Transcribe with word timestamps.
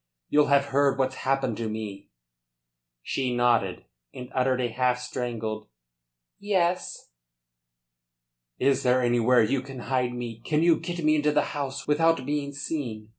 You'll 0.29 0.47
have 0.47 0.65
heard 0.73 0.97
what's 0.97 1.13
happened 1.17 1.57
to 1.57 1.69
me?" 1.69 2.09
She 3.03 3.35
nodded, 3.35 3.85
and 4.11 4.31
uttered 4.33 4.59
a 4.59 4.67
half 4.69 4.97
strangled 4.99 5.67
"Yes." 6.39 7.11
"Is 8.57 8.81
there 8.81 9.03
anywhere 9.03 9.43
you 9.43 9.61
can 9.61 9.77
hide 9.91 10.13
me? 10.15 10.39
Can 10.39 10.63
you 10.63 10.79
get 10.79 11.03
me 11.05 11.15
into 11.15 11.31
the 11.31 11.43
house 11.53 11.87
without 11.87 12.25
being 12.25 12.51
seen? 12.51 13.09